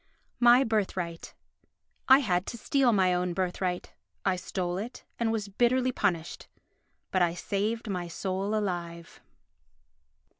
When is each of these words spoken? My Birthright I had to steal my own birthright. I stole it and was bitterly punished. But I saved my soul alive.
My 0.39 0.63
Birthright 0.63 1.35
I 2.07 2.21
had 2.25 2.47
to 2.47 2.57
steal 2.57 2.91
my 2.91 3.13
own 3.13 3.35
birthright. 3.35 3.93
I 4.25 4.35
stole 4.35 4.79
it 4.79 5.05
and 5.19 5.31
was 5.31 5.47
bitterly 5.47 5.91
punished. 5.91 6.47
But 7.11 7.21
I 7.21 7.35
saved 7.35 7.87
my 7.87 8.07
soul 8.07 8.55
alive. 8.55 9.21